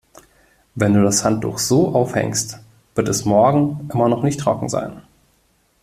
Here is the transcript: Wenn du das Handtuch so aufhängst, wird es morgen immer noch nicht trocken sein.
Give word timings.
Wenn 0.73 0.95
du 0.95 1.03
das 1.03 1.23
Handtuch 1.23 1.59
so 1.59 1.93
aufhängst, 1.93 2.57
wird 2.95 3.07
es 3.07 3.23
morgen 3.23 3.87
immer 3.93 4.09
noch 4.09 4.23
nicht 4.23 4.39
trocken 4.39 4.67
sein. 4.67 5.03